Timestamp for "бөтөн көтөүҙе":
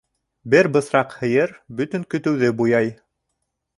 1.81-2.51